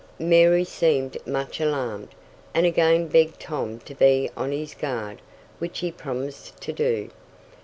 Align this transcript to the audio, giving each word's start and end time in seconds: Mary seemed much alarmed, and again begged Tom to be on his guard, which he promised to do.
Mary 0.17 0.63
seemed 0.63 1.15
much 1.27 1.61
alarmed, 1.61 2.07
and 2.55 2.65
again 2.65 3.07
begged 3.07 3.39
Tom 3.39 3.77
to 3.77 3.93
be 3.93 4.31
on 4.35 4.51
his 4.51 4.73
guard, 4.73 5.21
which 5.59 5.77
he 5.77 5.91
promised 5.91 6.59
to 6.59 6.73
do. 6.73 7.11